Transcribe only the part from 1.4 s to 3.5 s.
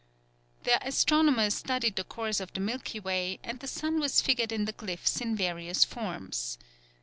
studied the course of the Milky Way